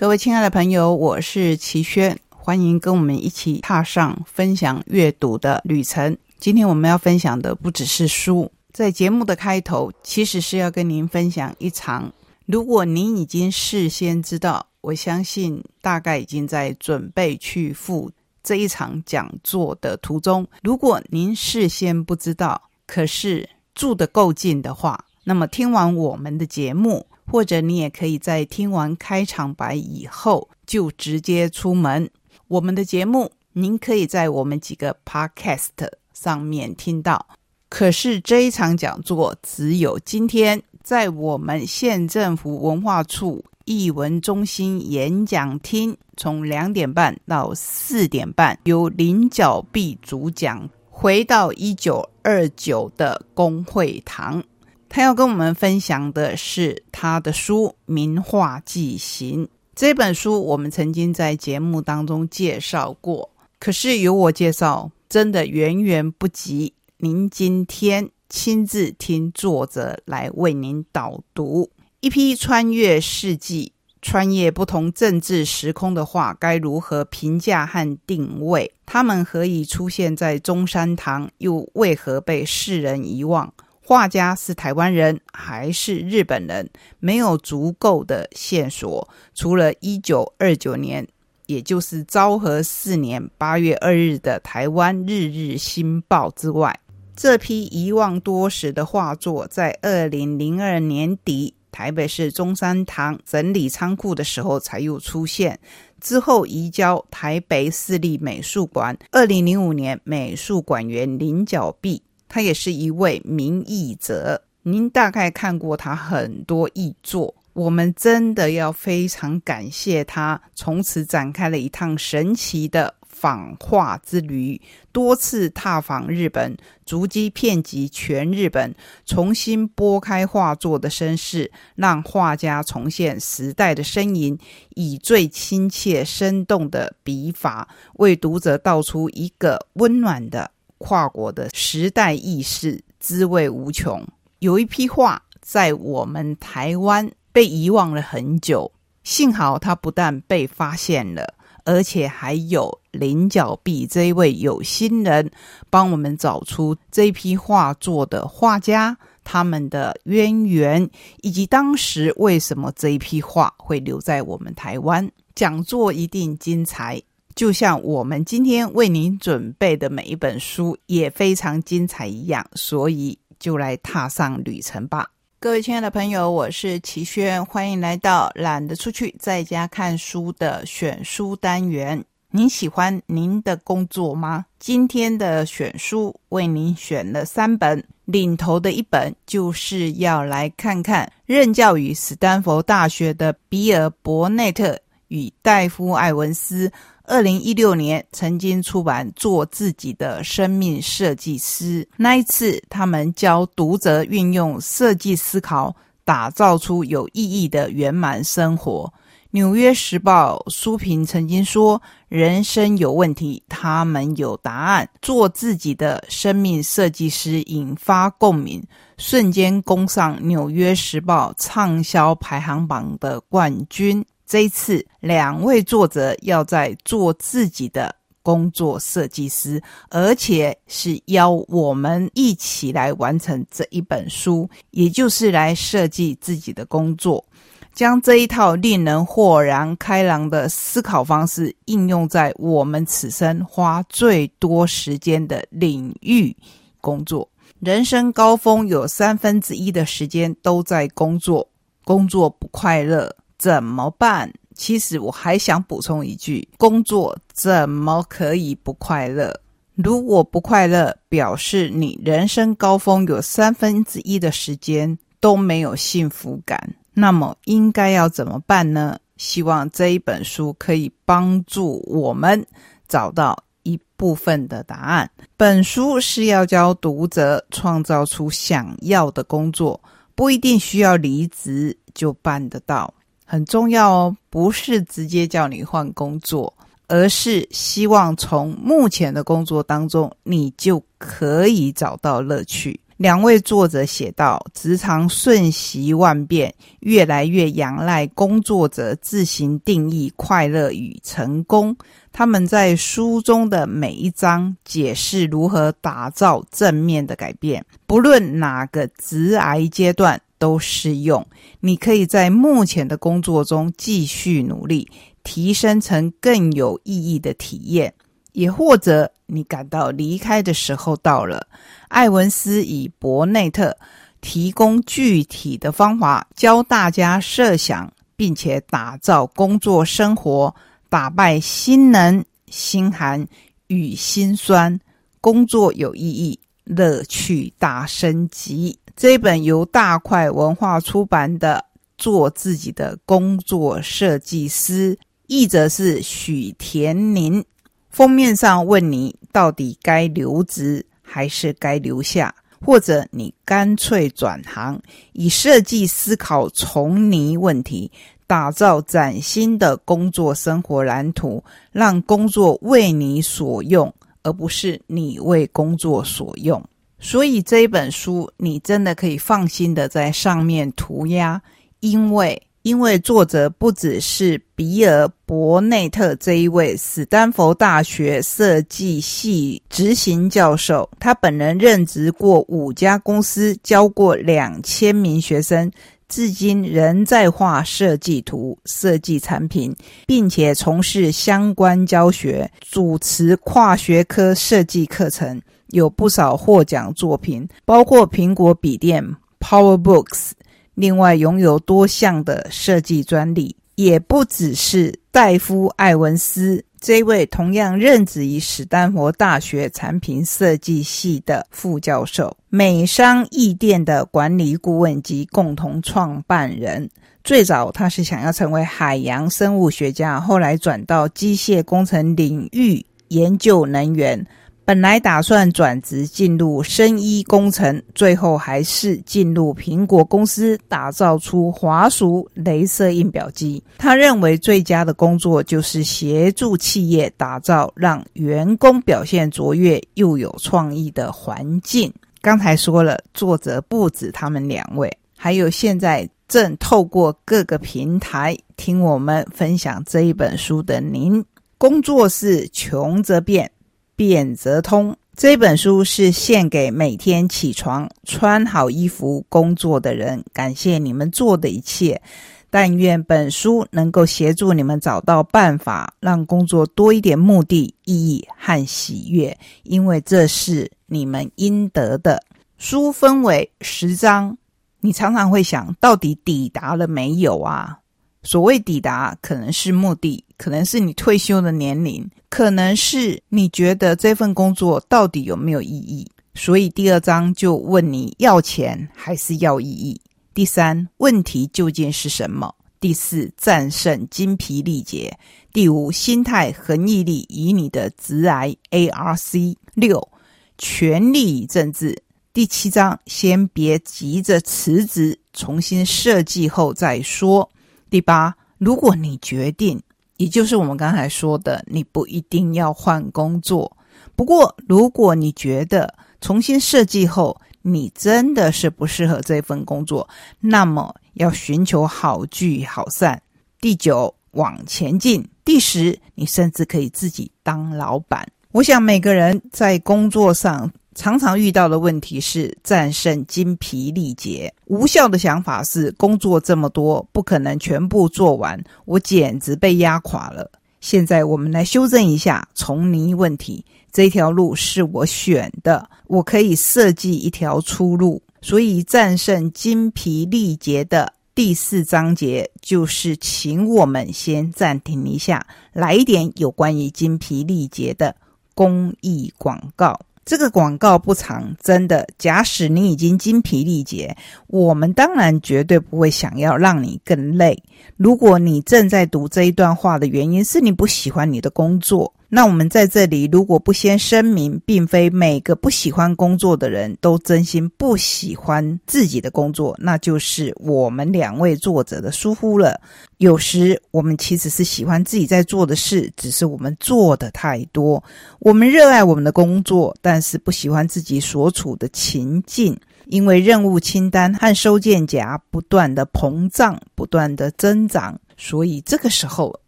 [0.00, 6.16] 各位亲爱的朋友，我是齐轩，欢迎跟我们一起踏上分享阅读的旅程。
[6.38, 12.12] 今天我们要分享的不只是书，在节目的开头，其实是要跟您分享一场。
[12.46, 18.08] 如果您已经事先知道，我相信大概已经在准备去赴
[18.44, 20.46] 这一场讲座的途中。
[20.62, 32.10] 如果您事先不知道，可是住得够近的话，那么听完我们的节目，或者你也可以在听完开场白以后就直接出门。
[32.48, 37.26] 我们的节目您可以在我们几个 Podcast 上面听到。
[37.68, 50.68] 可是这一场讲座只有今天在我们县政府文化处艺文中心演讲厅，从两点半到四点半，由林角碧主讲。
[50.90, 54.42] 回到一九二九的工会堂，
[54.88, 63.30] 他要跟我们分享的是他的书《名画记行》这本书，我们曾经在节目当中介绍过。
[63.58, 73.72] 可是由我介绍，真的远远不及您今天亲自听作者来为您导读一批穿越世纪。
[74.00, 78.72] 穿越不同政治时空的画，该如何评价和定位？
[78.86, 83.52] 他们何以出现在中山堂，又为何被世人遗忘？
[83.88, 86.68] 画家是台湾人还是日本人？
[87.00, 89.08] 没有足够的线索。
[89.34, 91.08] 除了一九二九年，
[91.46, 96.78] 也就是昭和四年八月二日的台湾《日日新报》之外，
[97.16, 101.54] 这批遗忘多时的画作，在二零零二年底。
[101.70, 105.58] 台北市中山堂整理仓库的时候，才又出现。
[106.00, 108.98] 之后移交台北市立美术馆。
[109.12, 114.42] 二零零五年，美术馆员林角碧，他也是一位名译者。
[114.62, 117.34] 您大概看过他很多译作。
[117.54, 122.94] 我们真的要非常感谢他，从此展开了一趟神奇的。
[123.08, 124.60] 访画之旅，
[124.92, 126.56] 多次踏访日本，
[126.86, 128.72] 足迹遍及全日本，
[129.04, 134.38] 重新拨开画作的身世，让画家重现时代的身影，
[134.76, 144.02] 以最亲切生动的笔法，为读者道出一个温暖的跨国的时代意识，滋味无穷。
[144.38, 148.72] 有一批画在我们台湾被遗忘了很久，
[149.04, 151.34] 幸好它不但被发现了。
[151.64, 155.30] 而且还有菱角碧这一位有心人，
[155.68, 160.88] 帮我们找出这批画作的画家，他们的渊源，
[161.20, 165.10] 以及当时为什么这一批画会留在我们台湾。
[165.34, 167.02] 讲座一定精彩，
[167.38, 175.08] 就像我们今天为您准备的每一本书也非常精彩一样，所以就来踏上旅程吧。
[175.38, 182.04] 各位亲爱的朋友，我是齐轩，欢迎来到懒得出去在家看书的选书单元。
[182.32, 184.44] 您喜欢您的工作吗？
[184.58, 194.76] 今天的选书为您选了三本，领头的一本就是要来看看任教于斯坦福大学的比尔·伯内特
[195.06, 196.72] 与戴夫·艾文斯。
[197.08, 205.74] 二零一六年曾经出版《做自己的生命设计师》，那一次他们教读者运用设计思考，
[206.04, 208.84] 打造出有意义的圆满生活。
[209.30, 218.62] 《纽约时报》书评曾经说：“人生有问题，他们有答案。”做自己的生命设计师引发共鸣，
[218.98, 224.04] 瞬间攻上《纽约时报》畅销排行榜的冠军。
[224.28, 237.24] 这一次，两位作者要在做自己的工作设计师，而且是邀我们一起来完成这一本书，也就是来设计自己的工作，
[237.72, 246.36] 将这一套令人豁然开朗的思考方式应用在我们此生花最多时间的领域
[246.82, 247.26] 工作。
[247.60, 251.48] 人生高峰有三分之一的时间都在工作，
[251.82, 253.10] 工作不快乐。
[253.38, 254.32] 怎么办？
[254.54, 259.40] 其实我还想补充一句：工作怎么可以不快乐？
[259.76, 266.74] 如果不快乐，表示你人生高峰有三分之一的时间都没有幸福感。
[266.92, 268.98] 那么应该要怎么办呢？
[269.16, 272.44] 希望这一本书可以帮助我们
[272.88, 275.08] 找到一部分的答案。
[275.36, 279.80] 本书是要教读者创造出想要的工作，
[280.16, 282.92] 不一定需要离职就办得到。
[283.30, 286.52] 很重要哦，不是直接叫你换工作，
[286.86, 292.80] 而是希望从目前的工作当中，你就可以找到乐趣。
[292.96, 301.76] 两位作者写道：“职场瞬息万变，越来越仰赖工作者自行定义快乐与成功。
[302.10, 311.26] 他们在书中的每一章解释如何打造正面的改变，不论哪个职癌阶段都适用。
[311.60, 314.88] 你可以在目前的工作中继续努力，
[315.22, 317.92] 提升成更有意义的体验。”
[318.32, 321.44] 也或者你感到离开的时候到了，
[321.88, 323.76] 艾文斯以伯内特
[324.20, 330.54] 提供具体的方法，教大家设想并且打造工作生活，
[330.88, 333.26] 打败心能、心寒
[333.66, 334.78] 与心酸，
[335.20, 336.38] 工作有意义，
[336.68, 338.78] 乐趣大升级。
[338.94, 341.64] 这本由大块文化出版的
[341.96, 344.94] 《做自己的工作设计师》，
[345.26, 347.44] 译者是许田宁。
[347.90, 354.80] 封面上问你到底该留职还是该留下，或者你干脆转行，
[355.12, 357.90] 以设计思考重泥问题，
[358.26, 361.42] 打造崭新的工作生活蓝图，
[361.72, 363.92] 让工作为你所用，
[364.22, 366.62] 而不是你为工作所用。
[366.98, 371.40] 所以这一本书，你真的可以放心的在上面涂鸦，
[371.80, 372.40] 因为。
[372.62, 385.70] 因为作者不只是比尔·伯内特这一位史丹佛大学设计系执行教授，他本人任职过五家公司，教过两千名学生，
[386.08, 389.74] 至今仍在画设计图、设计产品，
[390.06, 399.04] 并且从事相关教学，主持跨学科设计课程，有不少获奖作品，包括苹果笔电
[399.38, 400.30] PowerBooks。
[400.74, 416.88] 另外，拥有多项的设计专利，也不只是戴夫·艾文斯这位同样任职于史丹佛大学产品设计系的副教授，美商易电的管理顾问及共同创办人。
[417.24, 424.26] 最早，他是想要成为海洋生物学家，后来转到机械工程领域研究能源。
[424.68, 433.64] 本来打算转职进入生医工程，最后还是进入苹果公司，打造出华数镭射印表机。
[433.78, 441.90] 他认为最佳的工作就是协助企业打造让员工表现卓越又有创意的环境。
[442.20, 451.24] 刚才说了，作者不止他们两位，还有现在正透过各个平台听我们分享这一本书的您。
[451.56, 453.50] 工作是穷则变。
[453.98, 462.00] 变则通这本书是献给每天起床穿好衣服工作的人，感谢你们做的一切。
[462.48, 472.22] 但愿本书能够协助你们找到办法，让工作多一点目的、意义和喜悦，因为这是你们应得的。
[472.56, 474.38] 书分为十章，
[474.80, 477.80] 你常常会想到底抵达了没有啊？
[478.22, 486.08] 所谓抵达，可能是目的，可能是你退休的年龄，可能是你觉得这份工作到底有没有意义。
[486.34, 490.00] 所以第二章就问你要钱还是要意义。
[490.32, 492.54] 第三，问题究竟是什么？
[492.78, 495.18] 第四，战胜精疲力竭。
[495.52, 499.58] 第五，心态恒毅力与你的直癌 A R C。
[499.74, 500.08] 六，
[500.56, 502.00] 权力与政治。
[502.32, 507.50] 第七章，先别急着辞职，重新设计后再说。
[507.90, 509.82] 第八，如果你决定，
[510.18, 513.76] 也就是我们刚才说的，你不一定要换工作。
[514.14, 520.08] 不过，如果你觉得重新设计后，你真的是不适合这份工作，
[520.40, 523.22] 那么要寻求好聚好散。
[523.60, 525.26] 第九，往前进。
[525.44, 528.28] 第十，你甚至可以自己当老板。
[528.52, 530.70] 我想每个人在工作上。
[530.98, 534.52] 常常遇到的问题是战胜精疲力竭。
[534.66, 540.50] 无效的想法是工作这么多，不可能全部做完，我简直被压垮了。
[540.80, 543.64] 现在我们来修正一下从泥问题。
[543.92, 548.20] 这条路是我选的，我可以设计一条出路。
[548.42, 558.16] 所以战胜精疲力竭的第四章节就是，请我们先暂停一下，来一点有关于精疲力竭的
[558.56, 560.00] 公益广告。
[560.28, 562.06] 这个广告不长，真的。
[562.18, 564.14] 假使你已经精疲力竭，
[564.48, 567.58] 我们当然绝对不会想要让你更累。
[567.96, 572.12] 如果你正在读这一段话的原因是你不喜欢你的工作。
[572.30, 582.78] 那我们在这里，如果不先声明，并非每个不喜欢工作的人都真心不喜欢自己的工作，那就是我们两位作者的疏忽了。
[583.16, 588.02] 有时我们其实是喜欢自己在做的事，只是我们做的太多。
[588.40, 592.78] 我们热爱我们的工作，但是不喜欢自己所处的情境。
[593.06, 599.58] 因为任务清单和收件夹不断的膨胀、不断的增长，所以这个时候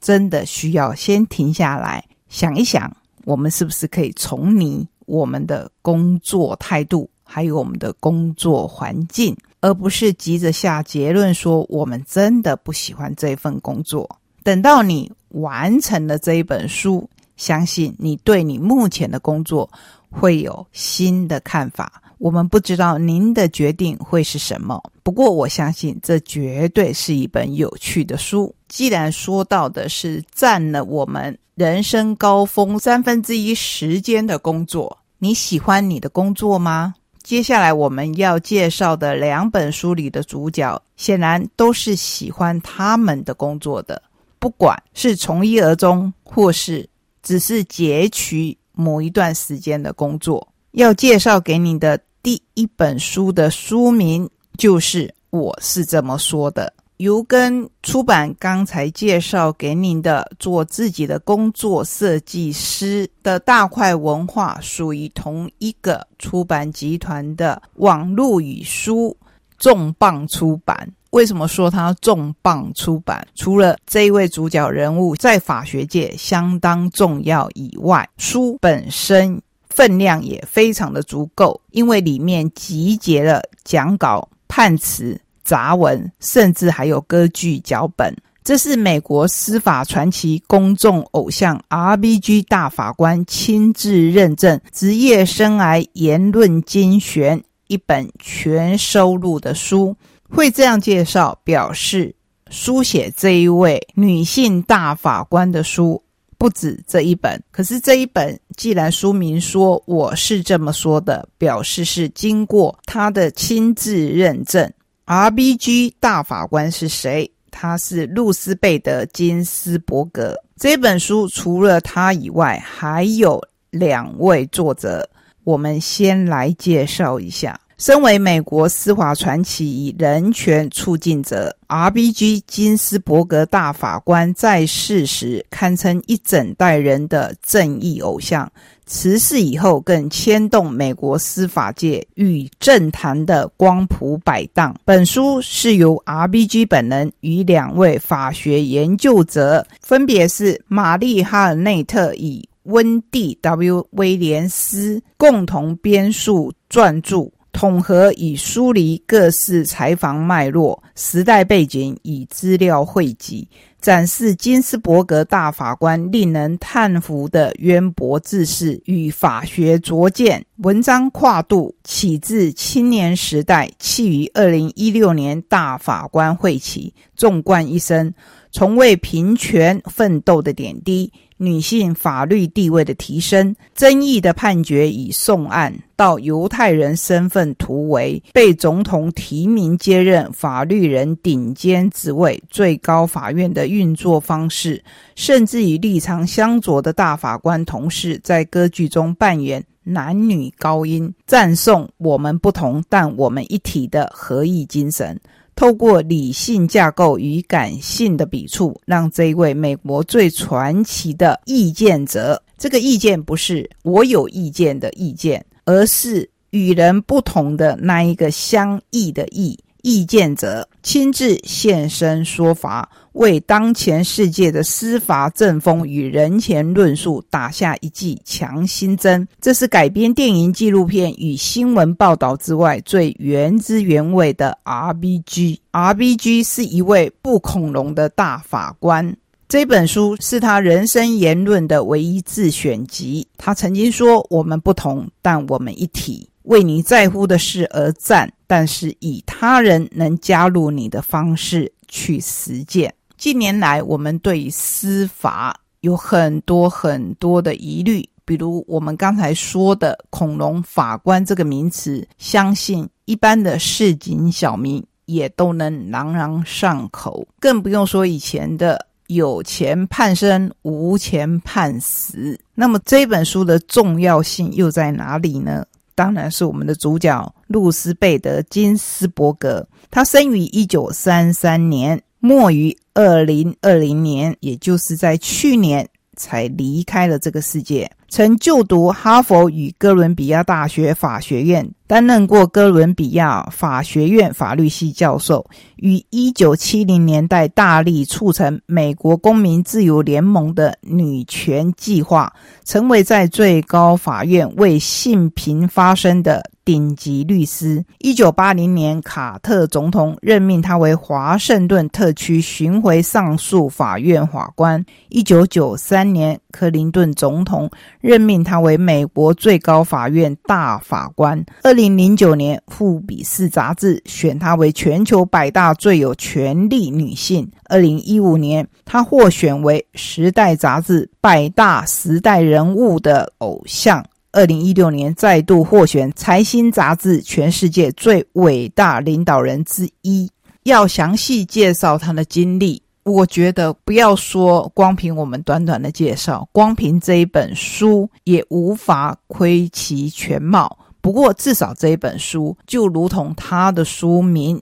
[0.00, 14.08] 真的需要先停下来想一想，我们是不是可以从你我们的工作态度，还有我们的工作环境，而不是急着下结论说我们真的不喜欢这份工作。
[14.42, 19.68] 等到你完成了这一本书，相信你对你目前的工作
[20.10, 22.02] 会有新的看法。
[22.18, 28.54] 我们不知道您的决定会是什么，不过我相信这绝对是一本有趣的书。
[28.68, 36.94] 既然说到的是占了我们人生高峰三分之一时间的工作，你喜欢你的工作吗？
[37.22, 44.02] 接下来我们要介绍的两本书里的主角，显然都是喜欢他们的工作的，
[44.38, 46.86] 不管是从一而终，或是
[47.22, 50.46] 只是截取某一段时间的工作。
[50.72, 69.16] 要介绍给你的第一本书的书名就是《我是这么说的》，由跟出版刚才介绍给您的做自己的工作设计师的大块文化属于同一个出版集团的网络与书
[69.58, 70.90] 重磅出版。
[71.10, 73.26] 为什么说它重磅出版？
[73.34, 79.40] 除了这一位主角人物在法学界相当重要以外，书本身。
[79.68, 88.12] 分量也非常的足够，因为里面集结了讲稿、判词、杂文，甚至还有歌剧脚本。
[88.42, 99.96] 这是美国司法传奇公众偶像 R.B.G 大法官亲自认证职业生涯言论精选一本全收录的书。
[100.28, 102.14] 会这样介绍，表示
[102.50, 106.02] 书写这一位女性大法官的书。
[106.38, 114.70] 不止这一本，可是这一本既然书名说我是这么说的，表示是经过他的亲自认证。
[115.08, 117.30] R.B.G 大法官是谁？
[117.52, 120.36] 他是露丝贝德金斯伯格。
[120.56, 125.08] 这本书除了他以外，还有两位作者。
[125.44, 127.60] 我们先来介绍一下。
[127.78, 132.42] 身为美国司法传奇人权促进者，R.B.G.
[132.46, 138.50] 金斯伯格大法官在世时堪称一整代人的正义偶像，
[138.86, 144.74] 辞世以后更牵动美国司法界与政坛的光谱摆荡。
[144.84, 146.64] 本书是由 R.B.G.
[146.66, 153.86] 本人与两位法学研究者，分别是玛丽哈尔内特与温蒂 ·W.
[153.90, 157.28] 威廉斯共同编述撰著。
[157.56, 163.48] 统合以梳理各式采访脉络、时代背景与资料汇集，
[163.80, 170.44] 展示金斯伯格大法官令人叹服的渊博知识与法学拙见。
[170.58, 178.12] 文章跨度起自青年时代，弃于二零一六年大法官会期，纵贯一生，
[178.52, 181.10] 从为平权奋斗的点滴。
[181.38, 194.82] 女性法律地位的提升、争议的判决与送案，到犹太人身份突围、被总统提名接任法律人顶尖职位、最高法院的运作方式，
[195.14, 205.20] 甚至与立场相左的大法官同事在歌剧中扮演男女高音，赞颂我们不同但我们一体的合意精神。
[205.56, 219.58] 透过理性架构与感性的笔触，让这一位美国最传奇的意见者，这个意见不是我有意见的意见，而是与人不同的那一个相异的异。
[219.86, 229.24] 意见者亲自现身说法，为当前世界的司法正风与人权论述打下一剂强心针。
[229.40, 235.60] 这是改编电影、纪录片与新闻报道之外最原汁原味的 R.B.G。
[235.70, 239.16] R.B.G 是一位不恐龙的大法官。
[239.48, 243.24] 这本书是他人生言论的唯一自选集。
[243.36, 252.92] 他曾经说：“我们不同，但我们一体。”为你在乎的事而战，但是以他人能加入你的方式去实践。
[253.16, 272.38] 近年来，我们对司法有很多很多的疑虑，比如我们刚才说的“恐龙法官”这个名词，相信一般的市井小民也都能朗朗上口，更不用说以前的“有钱判生，无钱判死”。
[272.54, 275.64] 那么这本书的重要性又在哪里呢？
[275.96, 279.66] 当然是我们的主角露丝贝德金斯伯格。
[279.90, 287.90] 她生于一九三三年，末于二零二零年，也就是在去年才离开了这个世界。
[288.08, 295.44] 曾就读哈佛与哥伦比亚大学法学院，担任过哥伦比亚法学院法律系教授。
[295.76, 302.32] 于一九七零年代大力促成美国公民自由联盟的女权计划，
[302.64, 306.42] 成为在最高法院为性平发声的。
[306.66, 307.84] 顶级律师。
[307.98, 314.84] 一九八零年，卡特总统任命他为华盛顿特区巡回上诉法院法官。
[315.08, 321.44] 一九九三年，克林顿总统任命他为美国最高法院大法官。
[321.62, 327.50] 二零零九年，《富比士》杂志选她为全球百大最有权力女性。
[327.68, 334.04] 二零一五年，她获选为《时代》杂志百大时代人物的偶像。
[334.32, 340.30] 二零一六年再度获选《财新》杂志全世界最伟大领导人之一。
[340.64, 350.76] 要详细介绍他的经历，我觉得不要说光凭我们短短的介绍，光凭这一本书也无法窥其全貌。
[351.00, 354.60] 不过至少这一本书就如同他的书名，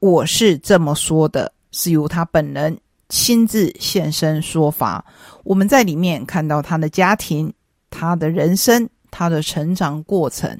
[0.00, 2.76] 我是这么说的，是由他本人
[3.08, 5.04] 亲自现身说法。
[5.44, 7.52] 我们在里面看到他的家庭，
[7.90, 8.88] 他的人生。
[9.16, 10.58] 他的成长过程，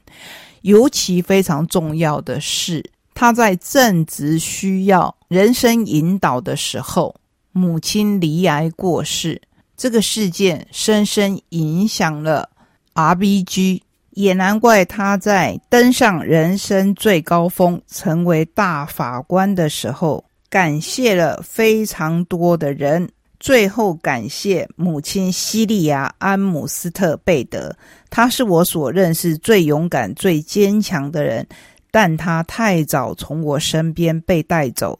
[0.62, 7.12] 尤其非常重要的是，他在正值需要人生引导的时候，
[7.54, 9.40] 母亲离癌过世。
[9.76, 12.50] 这个事件深深影响了
[12.92, 23.08] R B G，也难怪他在登上人生最高峰，成为大法官的时候，感谢了非常多的人。
[23.40, 27.76] 最后，感谢母亲西利亚·安姆斯特贝德，
[28.08, 31.46] 她是我所认识最勇敢、最坚强的人，
[31.90, 34.98] 但她太早从我身边被带走。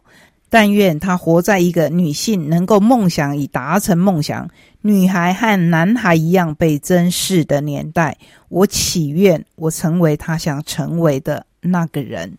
[0.55, 4.49] 但愿她活在一个女性能够梦想以达成梦想，
[4.83, 8.17] 女孩和男孩一样被珍视的年代。
[8.49, 12.39] 我祈愿我成为她想成为的那个人。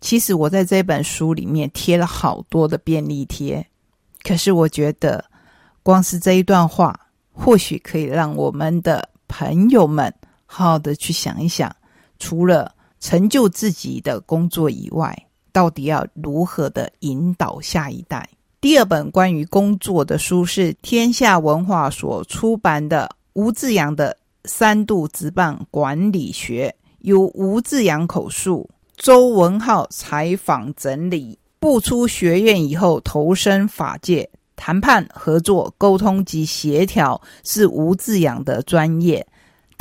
[0.00, 3.64] 其实我在这本书里面贴了好多的便利贴，
[4.24, 5.24] 可是我觉得。
[5.84, 6.98] 光是这一段话，
[7.32, 10.12] 或许可以让我们的朋友们
[10.46, 11.72] 好好的去想一想：
[12.18, 15.16] 除了成就自己的工作以外，
[15.52, 18.28] 到底要如何的引导下一代？
[18.60, 24.16] 第二本关于工作的书是天下文化所出版的吴志阳的
[24.48, 31.38] 《三度直棒管理学》，由吴志阳口述，周文浩采访整理。
[31.58, 34.28] 不出学院以后，投身法界。
[34.54, 39.26] 谈判、合作、沟通及协调是吴志阳的专业。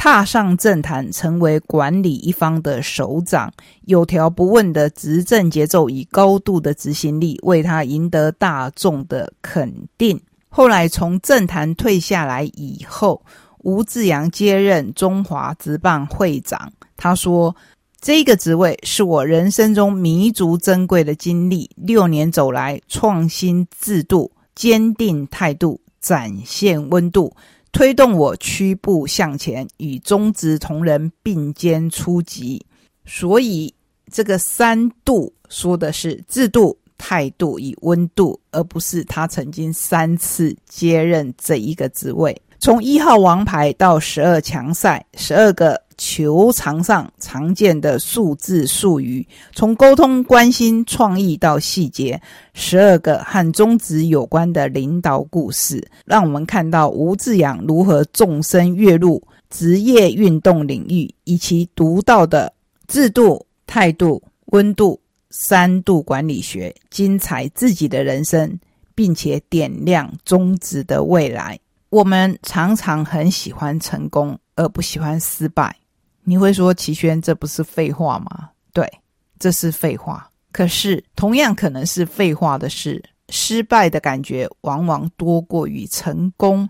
[0.03, 3.53] 踏上政坛，成为管理一方的首长，
[3.85, 10.19] 有条不紊的执政节奏以高度的执行力，为他赢得大众的肯定。
[10.49, 13.21] 后来从政坛退下来以后，
[13.59, 16.73] 吴志阳接任中华职棒会长。
[16.97, 17.55] 他说
[18.01, 21.69] ：“这个职位是我人生中弥足珍贵的经历。
[21.75, 27.35] 六年走来，创新制度。”坚定态度，展现温度，
[27.71, 32.65] 推动我屈步向前，与中职同仁并肩出击。
[33.05, 33.73] 所以，
[34.11, 42.39] 这个三度说的是制度、态度与温度，而不是他曾经三次接任这一个职位。
[42.59, 45.81] 从一号王牌到十二强赛，十二个。
[46.03, 52.19] 球场上常见的数字术语，从沟通、关心、创意到细节，
[52.55, 62.51] 十二个和中职有关的领导故事，让我们看到吴志阳如何纵身跃入职业运动领域，以其独到的
[62.87, 68.59] 制度、态度、温度三度管理学，精彩自己的人生，
[68.95, 71.59] 并且点亮中职的未来。
[71.91, 75.75] 我们常常很喜欢成功，而不喜欢失败。
[76.23, 78.49] 你会说齐轩，这不是废话吗？
[78.73, 78.89] 对，
[79.39, 80.29] 这是废话。
[80.51, 86.69] 可是同样可能是废话的是，失败的感觉往往多过于成功。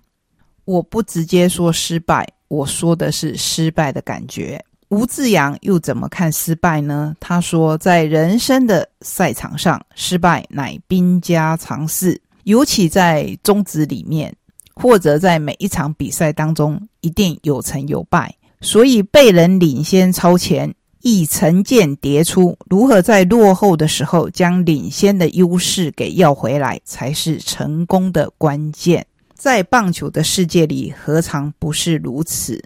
[0.65, 4.63] 我不直接说失败，我说的是失败的感觉。
[4.89, 7.15] 吴志阳又怎么看失败呢？
[7.19, 14.33] 他说，在人生的赛场上，失败乃兵家常事，尤其在中职里面，
[14.75, 18.33] 或者在每一场比赛当中，一定有成有败。
[18.61, 29.05] 所以被人领先超前，一成见迭出，如何在落后的时候将领先的优势给要回来，才是成功的关键。
[29.33, 32.63] 在棒球的世界里，何尝不是如此？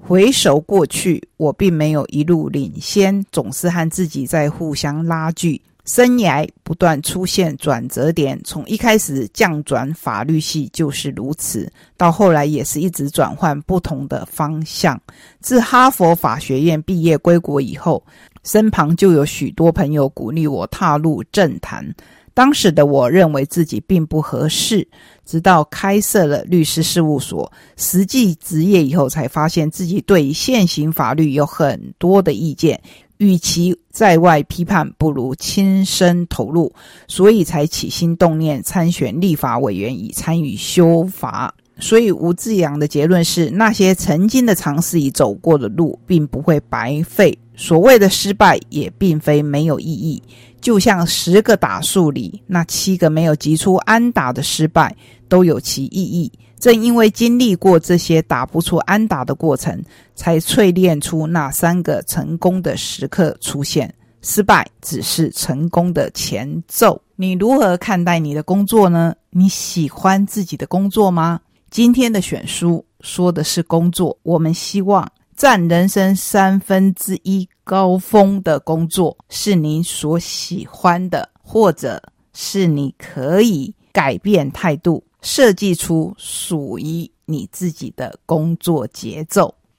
[0.00, 15.00] 回首过去，我并没有一路领先，总是和自己在互相拉锯，生涯不断出现转折点，从一开始降转法律系就是如此，到后来也是一直转换不同的方向。
[15.40, 18.04] 自哈佛法学院毕业归国以后，
[18.44, 21.94] 身旁就有许多朋友鼓励我踏入政坛。
[22.34, 24.86] 当时的我认为自己并不合适，
[25.24, 32.78] 直到开设了律师事务所，实际执业以后，才发现自己对现行法律有很多的意见。
[33.18, 36.72] 与其在外批判，不如亲身投入，
[37.06, 41.54] 所以才起心动念参选立法委员，以参与修法。
[41.80, 47.38] 所以吴志阳的结论是：那些曾经的尝试与走过的路，并不会白费。
[47.54, 50.20] 所谓的失败，也并非没有意义。
[50.60, 54.96] 就像十个打数里，那七个没有击出安打的失败
[55.28, 56.30] 都有其意义。
[56.58, 59.82] 正因为经历过这些打不出安打的过程，
[60.14, 63.94] 才淬炼出那三个成功的时刻出现。
[64.20, 67.00] 失败只是成功的前奏。
[67.14, 69.14] 你如何看待你的工作呢？
[69.30, 71.40] 你喜欢自己的工作吗？
[71.70, 75.08] 今天的选书说的是工作，我们希望。
[75.36, 82.02] 占人生三分之一高峰的工作是你所喜欢的，或者
[82.34, 89.54] 是你可以改变态度，设计出属于你自己的工作节奏。